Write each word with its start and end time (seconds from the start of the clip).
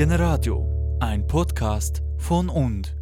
Generadio, 0.00 0.96
ein 1.00 1.26
Podcast 1.26 2.02
von 2.16 2.48
und. 2.48 2.96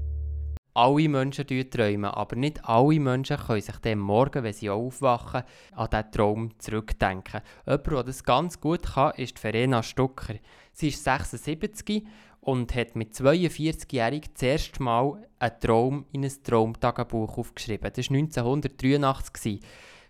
Alle 0.75 1.09
Menschen 1.09 1.47
träumen, 1.71 2.11
aber 2.11 2.35
nicht 2.35 2.65
alle 2.65 2.99
Menschen 2.99 3.37
können 3.37 3.61
sich 3.61 3.77
dem 3.77 4.01
Morgen, 4.01 4.43
wenn 4.43 4.53
sie 4.53 4.69
aufwachen, 4.69 5.45
an 5.77 5.89
diesen 5.93 6.11
Traum 6.11 6.59
zurückdenken. 6.59 7.43
Jemand, 7.69 7.87
der 7.87 8.03
das 8.03 8.25
ganz 8.25 8.61
gut 8.61 8.83
kann, 8.83 9.13
ist 9.15 9.39
Verena 9.39 9.81
Stucker. 9.85 10.35
Sie 10.73 10.89
ist 10.89 11.05
76 11.05 12.05
und 12.41 12.75
hat 12.75 12.97
mit 12.97 13.15
42-jährig 13.15 14.33
das 14.33 14.43
erste 14.43 14.83
Mal 14.83 15.25
einen 15.39 15.61
Traum 15.61 16.05
in 16.11 16.25
ein 16.25 16.33
Traumtagebuch 16.43 17.39
aufgeschrieben. 17.39 17.93
Das 17.95 18.11
war 18.11 18.17
1983. 18.17 19.61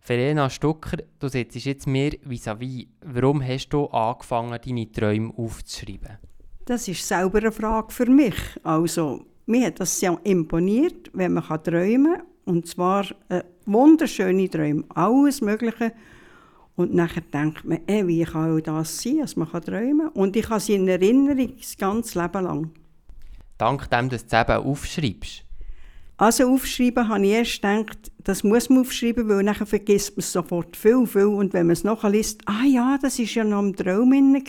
Verena 0.01 0.49
Stucker, 0.49 1.03
du 1.19 1.29
sitzt 1.29 1.67
jetzt 1.67 1.87
mir 1.87 2.13
vis-à-vis. 2.25 2.89
Warum 3.05 3.47
hast 3.47 3.69
du 3.75 3.89
angefangen, 3.89 4.59
deine 4.65 4.91
Träume 4.91 5.35
aufzuschreiben? 5.37 6.17
Das 6.69 6.87
ist 6.87 7.09
selber 7.09 7.39
eine 7.39 7.51
Frage 7.51 7.91
für 7.91 8.05
mich. 8.05 8.35
Also, 8.63 9.25
mir 9.47 9.69
hat 9.69 9.81
das 9.81 9.99
sehr 9.99 10.21
imponiert, 10.23 11.11
wenn 11.15 11.33
man 11.33 11.63
träumen 11.65 12.17
kann. 12.19 12.27
Und 12.45 12.67
zwar 12.67 13.07
äh, 13.31 13.43
wunderschöne 13.65 14.51
Träume, 14.51 14.85
alles 14.91 15.41
Mögliche. 15.41 15.95
Und 16.77 16.93
nachher 16.93 17.23
denkt 17.23 17.65
man, 17.65 17.81
ey, 17.87 18.07
wie 18.07 18.23
kann 18.23 18.63
das 18.63 19.03
sein, 19.03 19.21
dass 19.21 19.35
man 19.35 19.49
träumen 19.51 20.09
kann. 20.09 20.23
Und 20.23 20.37
ich 20.37 20.47
habe 20.51 20.61
sie 20.61 20.75
in 20.75 20.87
Erinnerung 20.87 21.57
das 21.57 21.75
ganze 21.79 22.21
Leben 22.21 22.45
lang. 22.45 22.71
Dank 23.57 23.89
dem, 23.89 24.11
dass 24.11 24.27
du 24.27 24.37
es 24.37 24.43
eben 24.43 24.63
aufschreibst. 24.63 25.45
Also 26.19 26.53
aufschreiben 26.53 27.09
habe 27.09 27.25
ich 27.25 27.31
erst 27.31 27.63
gedacht, 27.63 28.11
das 28.25 28.43
muss 28.43 28.69
man 28.69 28.81
aufschreiben, 28.81 29.29
weil 29.29 29.45
nachher 29.45 29.67
vergisst 29.67 30.17
man 30.17 30.19
es 30.19 30.33
sofort 30.33 30.77
viel, 30.77 31.07
viel. 31.07 31.27
Und 31.27 31.53
wenn 31.53 31.67
man 31.67 31.75
es 31.75 31.85
nachliest, 31.85 32.43
ah 32.47 32.65
ja, 32.65 32.99
das 33.01 33.21
war 33.21 33.27
ja 33.27 33.45
noch 33.45 33.61
im 33.61 33.77
Traum 33.77 34.13
inne 34.13 34.43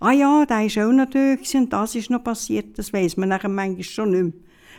ah 0.00 0.10
ja, 0.10 0.44
da 0.44 0.62
ist 0.62 0.76
auch 0.76 0.90
noch 0.90 1.08
da 1.08 1.36
und 1.54 1.72
das 1.72 1.94
ist 1.94 2.10
noch 2.10 2.24
passiert, 2.24 2.76
das 2.76 2.92
weiß 2.92 3.16
man 3.16 3.28
nachher 3.28 3.48
manchmal 3.48 3.84
schon 3.84 4.10
nicht 4.10 4.22
mehr. 4.24 4.32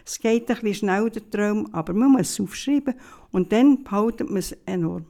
Es 0.05 0.19
geht 0.19 0.50
ein 0.50 0.55
bisschen 0.58 0.73
schnell, 0.73 1.09
der 1.09 1.30
Traum, 1.30 1.73
aber 1.73 1.94
man 1.94 2.11
muss 2.11 2.31
es 2.31 2.39
aufschreiben 2.42 2.95
und 3.31 3.53
dann 3.53 3.86
behaltet 3.86 4.27
man 4.27 4.39
es 4.39 4.52
enorm. 4.66 5.05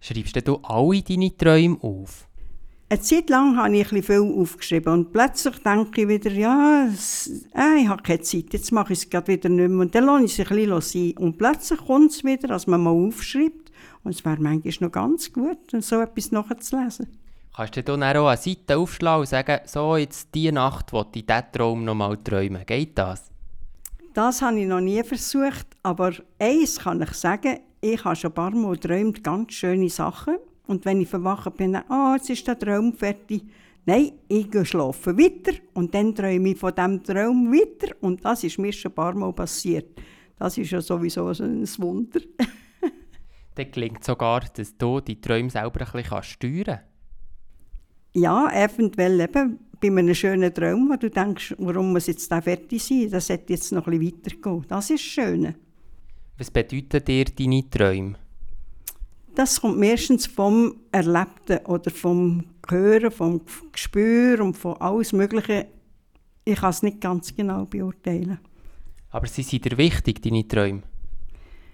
Schreibst 0.00 0.46
du 0.46 0.56
alle 0.62 1.02
deine 1.02 1.36
Träume 1.36 1.76
auf? 1.82 2.28
Eine 2.88 3.00
Zeit 3.00 3.30
lang 3.30 3.56
habe 3.56 3.76
ich 3.76 3.90
ein 3.90 4.00
viel 4.00 4.20
aufgeschrieben 4.20 4.92
und 4.92 5.12
plötzlich 5.12 5.60
denke 5.64 6.02
ich 6.02 6.08
wieder, 6.08 6.30
ja, 6.30 6.86
äh, 6.86 7.82
ich 7.82 7.88
habe 7.88 8.02
keine 8.04 8.20
Zeit, 8.20 8.52
jetzt 8.52 8.70
mache 8.70 8.92
ich 8.92 9.00
es 9.00 9.10
gerade 9.10 9.26
wieder 9.26 9.48
nicht 9.48 9.68
mehr. 9.68 9.80
Und 9.80 9.92
dann 9.92 10.04
lasse 10.04 10.24
ich 10.24 10.38
es 10.38 10.48
ein 10.48 10.56
bisschen 10.56 10.80
sein. 10.80 11.24
Und 11.24 11.36
plötzlich 11.36 11.80
kommt 11.84 12.12
es 12.12 12.22
wieder, 12.22 12.46
dass 12.46 12.68
man 12.68 12.80
mal 12.80 12.90
aufschreibt. 12.90 13.72
Und 14.04 14.14
es 14.14 14.24
wäre 14.24 14.40
manchmal 14.40 14.72
noch 14.78 14.92
ganz 14.92 15.32
gut, 15.32 15.58
so 15.80 16.00
etwas 16.00 16.30
nachzulesen. 16.30 17.08
Kannst 17.56 17.74
du 17.74 17.82
dann 17.82 18.04
auch 18.04 18.28
eine 18.28 18.36
Seite 18.36 18.78
aufschlagen 18.78 19.20
und 19.20 19.26
sagen, 19.26 19.58
so 19.66 19.96
jetzt 19.96 20.28
diese 20.32 20.52
Nacht 20.52 20.92
will 20.92 21.06
ich 21.12 21.26
diesen 21.26 21.42
Traum 21.52 21.84
noch 21.84 21.96
mal 21.96 22.16
träumen? 22.18 22.64
Geht 22.66 22.96
das? 22.96 23.24
Das 24.14 24.42
habe 24.42 24.60
ich 24.60 24.66
noch 24.66 24.80
nie 24.80 25.02
versucht, 25.02 25.66
aber 25.82 26.12
eins 26.38 26.78
kann 26.78 27.02
ich 27.02 27.14
sagen, 27.14 27.58
ich 27.80 28.04
habe 28.04 28.14
schon 28.14 28.30
ein 28.30 28.34
paar 28.34 28.52
Mal 28.52 28.76
geträumt, 28.76 29.24
ganz 29.24 29.54
schöne 29.54 29.90
Sachen. 29.90 30.36
Und 30.66 30.84
wenn 30.84 31.00
ich 31.00 31.08
verwacht 31.08 31.56
bin, 31.56 31.76
ah, 31.76 31.84
oh, 31.88 32.14
jetzt 32.14 32.30
ist 32.30 32.46
der 32.46 32.58
Traum 32.58 32.92
fertig. 32.92 33.44
Nein, 33.84 34.12
ich 34.28 34.50
gehe 34.50 34.64
schlafen 34.64 35.16
weiter 35.16 35.52
und 35.74 35.94
dann 35.94 36.12
träume 36.12 36.50
ich 36.50 36.58
von 36.58 36.74
diesem 36.74 37.04
Traum 37.04 37.52
weiter. 37.52 37.94
Und 38.00 38.24
das 38.24 38.42
ist 38.42 38.58
mir 38.58 38.72
schon 38.72 38.90
ein 38.90 38.94
paar 38.96 39.14
Mal 39.14 39.32
passiert. 39.32 40.00
Das 40.38 40.58
ist 40.58 40.70
ja 40.70 40.80
sowieso 40.80 41.28
ein 41.28 41.66
Wunder. 41.78 42.20
dann 43.54 43.70
gelingt 43.70 44.02
sogar, 44.02 44.40
dass 44.40 44.76
du 44.76 45.00
die 45.00 45.20
Träume 45.20 45.50
selber 45.50 45.80
ein 45.80 46.02
bisschen 46.02 46.22
steuern 46.22 46.64
kannst. 46.64 46.84
Ja, 48.14 48.50
eventuell 48.52 49.20
eben 49.20 49.58
bei 49.80 49.88
einem 49.88 50.14
schönen 50.14 50.52
Traum, 50.52 50.88
wo 50.90 50.96
du 50.96 51.10
denkst, 51.10 51.54
warum 51.58 51.92
muss 51.92 52.06
jetzt 52.06 52.30
der 52.30 52.42
fertig 52.42 52.82
sein? 52.82 53.10
Das 53.10 53.26
sollte 53.28 53.52
jetzt 53.52 53.72
noch 53.72 53.86
ein 53.86 53.98
bisschen 53.98 54.16
weitergehen. 54.24 54.64
Das 54.68 54.90
ist 54.90 55.02
schön. 55.02 55.54
Was 56.38 56.50
bedeuten 56.50 57.04
dir 57.04 57.24
deine 57.26 57.70
Träume? 57.70 58.16
Das 59.36 59.60
kommt 59.60 59.78
meistens 59.78 60.26
vom 60.26 60.76
Erlebten 60.90 61.58
oder 61.66 61.90
vom 61.90 62.42
Hören, 62.66 63.10
vom 63.10 63.42
Gespür 63.70 64.40
und 64.40 64.56
von 64.56 64.78
alles 64.78 65.12
Mögliche. 65.12 65.66
Ich 66.46 66.58
kann 66.58 66.70
es 66.70 66.82
nicht 66.82 67.02
ganz 67.02 67.36
genau 67.36 67.66
beurteilen. 67.66 68.38
Aber 69.10 69.26
sie 69.26 69.42
sind 69.42 69.66
dir 69.66 69.76
wichtig, 69.76 70.22
deine 70.22 70.48
Träume? 70.48 70.84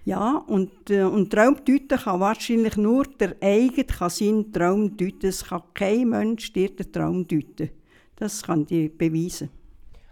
Ja, 0.03 0.43
und, 0.45 0.89
äh, 0.89 1.03
und 1.03 1.31
Traum 1.31 1.55
deuten 1.63 1.97
kann 1.97 2.19
wahrscheinlich 2.19 2.75
nur 2.75 3.05
der 3.05 3.37
eigene 3.41 3.85
kann 3.85 4.09
seinen 4.09 4.51
Traum 4.51 4.97
deuten. 4.97 5.27
Es 5.27 5.45
kann 5.45 5.63
kein 5.73 6.09
Mensch 6.09 6.51
dir 6.51 6.75
den 6.75 6.91
Traum 6.91 7.25
deuten. 7.25 7.69
Das 8.17 8.43
kann 8.43 8.67
ich 8.69 8.97
beweisen. 8.97 9.49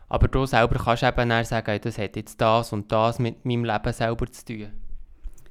Aber 0.08 0.30
du 0.30 0.46
selber 0.46 0.82
kannst 0.82 1.04
eben 1.04 1.44
sagen, 1.44 1.80
das 1.84 1.98
hat 1.98 2.16
jetzt 2.16 2.40
das 2.40 2.72
und 2.72 2.90
das 2.90 3.20
mit 3.20 3.44
meinem 3.44 3.66
Leben 3.66 3.92
selber 3.92 4.32
zu 4.32 4.46
tun. 4.46 4.81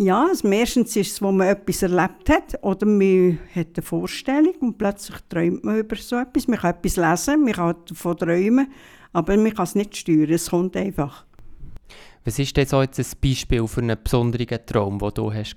Ja, 0.03 0.29
also 0.29 0.49
meistens 0.49 0.97
ist 0.97 1.13
es, 1.13 1.21
wo 1.21 1.31
man 1.31 1.49
etwas 1.49 1.83
erlebt 1.83 2.31
hat 2.31 2.59
oder 2.63 2.87
man 2.87 3.39
hat 3.55 3.67
eine 3.77 3.83
Vorstellung 3.83 4.55
und 4.61 4.79
plötzlich 4.79 5.19
träumt 5.29 5.63
man 5.63 5.77
über 5.77 5.95
so 5.95 6.17
etwas. 6.17 6.49
Man 6.49 6.59
kann 6.59 6.75
etwas 6.75 6.97
lesen, 6.97 7.45
man 7.45 7.53
kann 7.53 7.77
davon 7.87 8.17
träumen, 8.17 8.73
aber 9.13 9.37
man 9.37 9.53
kann 9.53 9.65
es 9.65 9.75
nicht 9.75 9.95
steuern, 9.95 10.31
es 10.31 10.49
kommt 10.49 10.75
einfach. 10.75 11.27
Was 12.25 12.39
ist 12.39 12.57
denn 12.57 12.67
so 12.67 12.81
jetzt 12.81 12.99
ein 12.99 13.21
Beispiel 13.21 13.69
für 13.69 13.83
einen 13.83 14.03
besonderen 14.03 14.61
Traum, 14.65 14.99
den 14.99 15.11
du 15.13 15.35
hast 15.35 15.55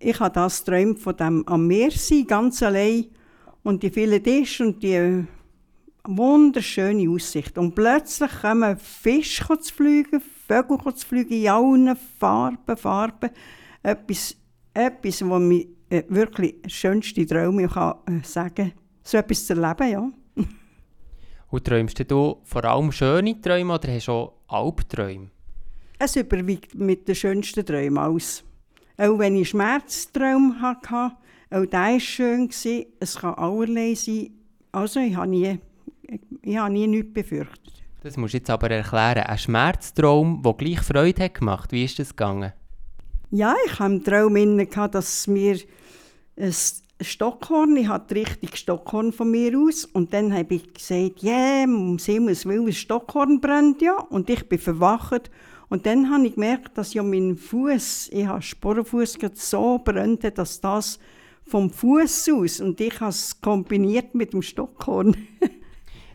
Ich 0.00 0.18
habe 0.18 0.34
das 0.34 0.64
geträumt 0.64 0.98
von 0.98 1.16
dem 1.16 1.46
am 1.46 1.68
Meer 1.68 1.92
sein, 1.92 2.26
ganz 2.26 2.64
allein 2.64 3.04
und 3.62 3.84
die 3.84 3.90
vielen 3.90 4.24
Tische 4.24 4.66
und 4.66 4.82
die 4.82 5.24
wunderschöne 6.02 7.08
Aussicht. 7.08 7.58
Und 7.58 7.76
plötzlich 7.76 8.40
kommen 8.40 8.76
Fische 8.76 9.56
zu 9.60 9.72
fliegen, 9.72 10.20
Vögel 10.48 10.94
zu 10.94 11.06
fliegen 11.06 11.34
in 11.34 11.48
allen 11.48 11.96
Farben, 12.18 12.76
Farben. 12.76 13.30
Etwas, 13.82 14.34
etwas 14.72 15.22
was 15.28 15.40
mir 15.40 15.66
äh, 15.90 16.02
wirklich 16.08 16.56
schönste 16.66 17.26
Träume 17.26 17.68
kann, 17.68 17.96
äh, 18.06 18.24
sagen 18.24 18.72
So 19.02 19.18
etwas 19.18 19.46
zu 19.46 19.54
erleben, 19.54 19.90
ja. 19.90 20.10
Und 21.50 21.64
träumst 21.64 22.10
du 22.10 22.38
vor 22.44 22.64
allem 22.64 22.92
schöne 22.92 23.40
Träume 23.40 23.74
oder 23.74 23.92
hast 23.92 24.08
du 24.08 24.12
auch 24.12 24.34
Albträume? 24.48 25.30
Es 25.98 26.16
überwiegt 26.16 26.74
mit 26.74 27.08
den 27.08 27.14
schönsten 27.14 27.64
Träumen 27.64 27.98
aus. 27.98 28.44
Auch 28.96 29.18
wenn 29.18 29.36
ich 29.36 29.50
Schmerzträume 29.50 30.60
hatte, 30.60 31.16
auch 31.50 31.66
der 31.66 31.80
war 31.80 32.00
schön. 32.00 32.50
Es 33.00 33.16
kann 33.16 33.34
allerlei 33.34 33.94
sein. 33.94 34.30
Also 34.72 35.00
ich 35.00 35.16
habe 35.16 35.28
nie, 35.28 35.58
ich 36.42 36.56
habe 36.56 36.72
nie 36.72 36.86
nichts 36.86 37.12
befürchtet. 37.12 37.82
Das 38.00 38.16
musst 38.16 38.34
du 38.34 38.38
jetzt 38.38 38.50
aber 38.50 38.70
erklären. 38.70 39.24
Ein 39.24 39.38
Schmerztraum, 39.38 40.42
der 40.42 40.54
gleich 40.54 40.80
Freude 40.80 41.24
hat 41.24 41.34
gemacht. 41.34 41.72
Wie 41.72 41.84
ist 41.84 41.98
das 41.98 42.10
gegangen? 42.10 42.52
Ja, 43.30 43.54
ich 43.66 43.72
hatte 43.72 43.84
einen 43.84 44.04
Traum, 44.04 44.36
inne, 44.36 44.66
dass 44.66 45.26
mir 45.26 45.58
ein 46.36 46.54
Stockhorn, 47.00 47.76
ich 47.76 47.88
hatte 47.88 48.14
richtig 48.14 48.56
Stockhorn 48.56 49.12
von 49.12 49.30
mir 49.30 49.58
aus. 49.58 49.84
Und 49.84 50.14
dann 50.14 50.32
habe 50.32 50.54
ich 50.54 50.72
gesagt, 50.72 51.22
ja, 51.22 51.32
yeah, 51.32 51.64
um 51.64 51.98
Himmels 51.98 52.46
Willen, 52.46 52.68
ein 52.68 52.72
Stockhorn 52.72 53.40
brennt 53.40 53.82
ja. 53.82 53.98
Und 54.10 54.30
ich 54.30 54.48
bin 54.48 54.60
verwacht. 54.60 55.30
Und 55.68 55.84
dann 55.84 56.08
habe 56.10 56.28
ich 56.28 56.34
gemerkt, 56.34 56.78
dass 56.78 56.94
ja 56.94 57.02
mein 57.02 57.36
Fuß, 57.36 58.10
ich 58.12 58.26
habe 58.26 58.40
Sporenfuß 58.40 59.18
so 59.34 59.78
brennt, 59.84 60.38
dass 60.38 60.60
das 60.60 60.98
vom 61.42 61.70
Fuß 61.70 62.30
aus 62.30 62.60
und 62.60 62.80
ich 62.80 63.00
habe 63.00 63.10
es 63.10 63.40
kombiniert 63.40 64.14
mit 64.14 64.32
dem 64.32 64.42
Stockhorn. 64.42 65.16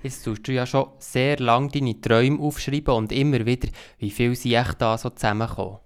Jetzt 0.04 0.24
tust 0.24 0.46
du 0.48 0.52
ja 0.52 0.66
schon 0.66 0.90
sehr 1.00 1.38
lange 1.38 1.70
deine 1.70 2.00
Träume 2.00 2.40
aufschreiben 2.40 2.94
und 2.94 3.12
immer 3.14 3.46
wieder, 3.46 3.70
wie 4.00 4.12
viel 4.12 4.36
sie 4.36 4.54
echt 4.54 4.82
da 4.82 4.98
so 4.98 5.10
zusammenkommen. 5.10 5.78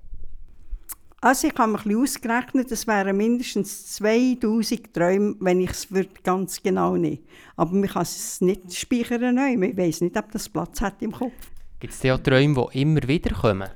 Also 1.21 1.47
ich 1.47 1.55
habe 1.55 1.71
mir 1.71 1.77
ein 1.77 1.83
bisschen 1.83 2.01
ausgerechnet, 2.01 2.71
es 2.71 2.87
wären 2.87 3.17
mindestens 3.17 3.93
2000 3.95 4.93
Träume, 4.93 5.35
wenn 5.39 5.61
ich 5.61 5.71
es 5.71 5.87
ganz 6.23 6.61
genau 6.61 6.95
nicht. 6.95 7.23
Aber 7.55 7.73
man 7.73 7.87
kann 7.87 8.03
es 8.03 8.41
nicht 8.41 8.73
speichern. 8.73 9.37
Ich 9.37 9.77
weiß 9.77 10.01
nicht, 10.01 10.17
ob 10.17 10.31
das 10.31 10.49
Platz 10.49 10.81
hat 10.81 11.01
im 11.01 11.11
Kopf. 11.11 11.51
Gibt 11.79 11.93
es 11.93 12.11
auch 12.11 12.19
Träume, 12.19 12.67
die 12.71 12.81
immer 12.81 13.07
wieder 13.07 13.35
kommen? 13.35 13.69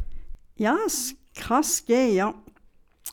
Ja, 0.57 0.75
es 0.85 1.15
kann 1.35 1.61
es 1.61 1.85
geben, 1.85 2.15
ja. 2.15 2.33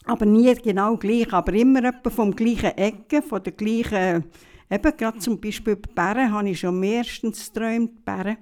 Aber 0.05 0.25
nie 0.25 0.53
genau 0.55 0.97
gleich, 0.97 1.31
aber 1.33 1.53
immer 1.53 1.83
etwa 1.83 2.09
vom 2.09 2.35
gleichen 2.35 2.77
Ecke, 2.77 3.21
von 3.21 3.43
der 3.43 3.53
gleichen 3.53 4.25
Eben, 4.71 4.97
gerade 4.97 5.17
zum 5.19 5.39
Beispiel 5.39 5.75
bei 5.75 6.13
Bären 6.13 6.31
habe 6.31 6.49
ich 6.49 6.59
schon 6.59 6.79
mehrstens 6.79 7.51
geträumt, 7.51 8.05
Bären. 8.05 8.37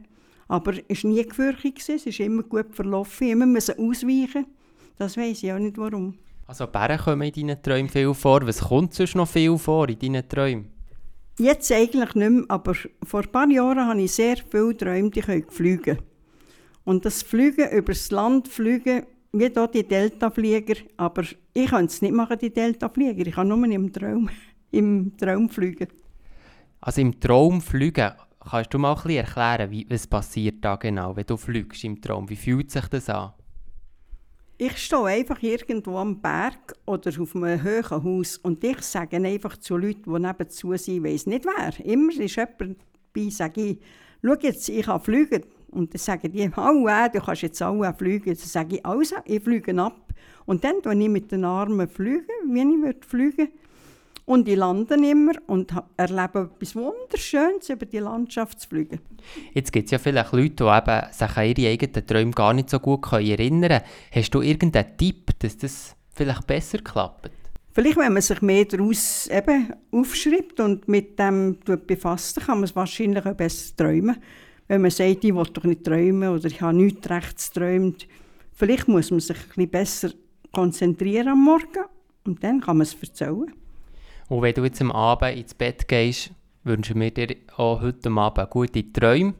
Aber 0.49 0.73
es 0.87 1.03
war 1.03 1.11
nie 1.11 1.23
gefürchtet, 1.23 1.89
es 1.89 2.05
ist 2.05 2.19
immer 2.19 2.43
gut 2.43 2.73
verlaufen, 2.73 3.29
immer 3.29 3.45
müssen 3.45 3.79
ausweichen. 3.79 4.45
Das 4.97 5.15
weiß 5.15 5.43
ich 5.43 5.51
auch 5.51 5.59
nicht 5.59 5.77
warum. 5.77 6.15
Also 6.45 6.67
Bären 6.67 6.97
kommen 6.97 7.29
in 7.29 7.47
deinen 7.47 7.61
Träumen 7.61 7.89
viel 7.89 8.13
vor. 8.13 8.45
Was 8.45 8.59
kommt 8.59 8.93
sonst 8.93 9.15
noch 9.15 9.27
viel 9.27 9.57
vor 9.57 9.87
in 9.89 9.99
deinen 9.99 10.27
Träumen? 10.27 10.69
Jetzt 11.39 11.71
eigentlich 11.71 12.15
nicht 12.15 12.31
mehr, 12.31 12.45
aber 12.47 12.73
vor 13.03 13.21
ein 13.21 13.31
paar 13.31 13.49
Jahren 13.49 13.85
habe 13.85 14.01
ich 14.01 14.11
sehr 14.11 14.37
viel 14.37 14.69
geträumt, 14.69 15.15
ich 15.15 15.25
könnte 15.25 15.51
fliegen. 15.51 15.99
Und 16.83 17.05
das 17.05 17.21
Fliegen 17.21 17.69
über 17.69 17.93
das 17.93 18.09
Land, 18.11 18.47
fliegen, 18.47 19.05
wie 19.33 19.49
hier 19.49 19.67
die 19.67 19.87
Deltaflieger, 19.87 20.75
aber 20.97 21.23
ich 21.53 21.69
kann 21.69 21.85
es 21.85 22.01
nicht 22.01 22.13
machen, 22.13 22.39
die 22.39 22.49
Deltaflieger. 22.49 23.27
Ich 23.27 23.35
kann 23.35 23.49
nur 23.49 23.63
im 23.63 23.93
Traum, 23.93 24.29
im 24.71 25.15
Traum 25.15 25.49
fliegen. 25.49 25.87
Also 26.79 27.01
im 27.01 27.19
Traum 27.19 27.61
fliegen, 27.61 28.11
Kannst 28.49 28.73
du 28.73 28.79
mal 28.79 28.93
ein 28.93 28.95
bisschen 28.95 29.25
erklären, 29.25 29.71
wie, 29.71 29.85
was 29.89 30.07
passiert 30.07 30.63
da 30.63 30.77
genau, 30.77 31.15
wenn 31.15 31.25
du 31.25 31.35
fliegst 31.35 31.83
im 31.83 31.99
Traum? 31.99 32.29
Wie 32.29 32.35
fühlt 32.37 32.71
sich 32.71 32.87
das 32.87 33.09
an? 33.09 33.33
Ich 34.57 34.77
stehe 34.77 35.03
einfach 35.03 35.41
irgendwo 35.43 35.97
am 35.97 36.21
Berg 36.21 36.73
oder 36.85 37.11
auf 37.21 37.35
einem 37.35 37.63
hohen 37.63 38.03
Haus 38.03 38.37
und 38.37 38.63
ich 38.63 38.81
sage 38.81 39.17
einfach 39.17 39.57
zu 39.57 39.75
Leuten, 39.75 40.13
die 40.13 40.19
nebenzu 40.19 40.75
sind, 40.77 41.03
weiss 41.03 41.27
nicht 41.27 41.45
wer. 41.45 41.85
Immer 41.85 42.11
ist 42.19 42.37
jemand 42.37 42.77
dabei, 43.13 43.29
sage 43.29 43.61
ich, 43.61 43.79
schau 44.23 44.35
jetzt, 44.39 44.69
ich 44.69 44.85
kann 44.85 45.01
fliegen. 45.01 45.43
Und 45.69 45.93
dann 45.93 45.99
sagen 45.99 46.31
die, 46.31 46.49
oh, 46.55 46.87
du 47.13 47.19
kannst 47.19 47.41
jetzt 47.41 47.61
auch 47.61 47.97
fliegen. 47.97 48.25
Dann 48.25 48.35
sage 48.35 48.77
ich, 48.77 48.85
also, 48.85 49.17
ich 49.25 49.43
fliege 49.43 49.77
ab. 49.79 50.13
Und 50.45 50.63
dann 50.63 50.81
fliege 50.81 51.03
ich 51.03 51.09
mit 51.09 51.31
den 51.31 51.43
Armen, 51.43 51.87
fliegen, 51.89 52.25
wie 52.45 52.89
ich 52.89 53.05
fliegen 53.05 53.37
würde. 53.37 53.51
Und 54.27 54.49
ich 54.49 54.57
lande 54.57 54.95
immer 54.95 55.31
und 55.47 55.73
erlebe 55.95 56.51
etwas 56.53 56.75
Wunderschönes 56.75 57.69
über 57.69 57.85
die 57.85 57.99
Landschaft 57.99 58.59
zu 58.59 58.67
fliegen. 58.67 58.99
Jetzt 59.53 59.71
gibt 59.71 59.85
es 59.85 59.91
ja 59.91 59.99
vielleicht 59.99 60.33
Leute, 60.33 60.49
die 60.49 60.63
eben 60.63 61.13
sich 61.13 61.37
an 61.37 61.45
ihre 61.45 61.71
eigenen 61.71 62.05
Träume 62.05 62.31
gar 62.31 62.53
nicht 62.53 62.69
so 62.69 62.77
gut 62.79 63.09
erinnern 63.13 63.69
können. 63.69 63.81
Hast 64.11 64.35
du 64.35 64.41
irgendeinen 64.41 64.97
Tipp, 64.97 65.31
dass 65.39 65.57
das 65.57 65.95
vielleicht 66.11 66.45
besser 66.45 66.79
klappt? 66.79 67.31
Vielleicht, 67.71 67.95
wenn 67.95 68.11
man 68.11 68.21
sich 68.21 68.41
mehr 68.41 68.65
daraus 68.65 69.27
eben 69.27 69.73
aufschreibt 69.91 70.59
und 70.59 70.89
mit 70.89 71.17
dem 71.17 71.57
befasst, 71.87 72.41
kann 72.41 72.57
man 72.57 72.65
es 72.65 72.75
wahrscheinlich 72.75 73.25
auch 73.25 73.33
besser 73.33 73.77
träumen. 73.77 74.17
Wenn 74.67 74.81
man 74.81 74.91
sagt, 74.91 75.23
ich 75.23 75.33
will 75.33 75.45
doch 75.53 75.63
nicht 75.63 75.85
träumen 75.85 76.27
oder 76.27 76.47
ich 76.47 76.59
habe 76.59 76.75
nichts 76.75 77.09
rechts 77.09 77.53
geträumt. 77.53 78.05
Vielleicht 78.51 78.89
muss 78.89 79.09
man 79.09 79.21
sich 79.21 79.37
ein 79.37 79.45
bisschen 79.47 79.69
besser 79.69 80.09
konzentrieren 80.51 81.29
am 81.29 81.45
Morgen 81.45 81.85
und 82.25 82.43
dann 82.43 82.59
kann 82.59 82.75
man 82.75 82.87
es 82.87 82.93
erzählen. 83.01 83.53
Und 84.29 84.41
wenn 84.41 84.53
du 84.53 84.63
jetzt 84.63 84.81
am 84.81 84.91
Abend 84.91 85.37
ins 85.37 85.53
Bett 85.53 85.87
gehst, 85.87 86.31
wünschen 86.63 86.99
wir 86.99 87.11
dir 87.11 87.35
auch 87.55 87.81
heute 87.81 88.09
Abend 88.09 88.49
gute 88.49 88.91
Träume. 88.91 89.33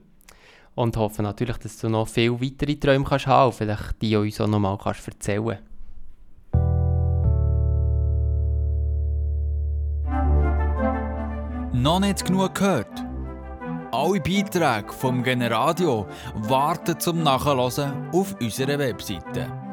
Und 0.75 0.95
hoffen 0.95 1.23
natürlich, 1.23 1.57
dass 1.57 1.79
du 1.79 1.89
noch 1.89 2.07
viele 2.07 2.39
weitere 2.39 2.75
Träume 2.75 3.03
kannst 3.03 3.27
haben 3.27 3.49
kannst, 3.49 3.57
vielleicht 3.57 4.01
die 4.01 4.15
uns 4.15 4.39
auch 4.39 4.47
noch 4.47 4.59
mal 4.59 4.77
kannst 4.77 5.07
erzählen. 5.07 5.59
Noch 11.73 11.99
nicht 11.99 12.25
genug 12.25 12.55
gehört? 12.55 13.05
Alle 13.91 14.21
Beiträge 14.21 14.91
vom 14.91 15.23
Generadio 15.23 16.07
warten 16.35 16.99
zum 16.99 17.23
Nachhören 17.23 18.09
auf 18.11 18.35
unserer 18.39 18.77
Webseite 18.79 19.66